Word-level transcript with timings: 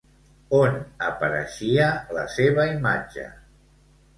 On 0.59 0.77
apareixia 1.09 1.91
la 2.19 2.25
seva 2.37 2.67
imatge? 2.73 3.29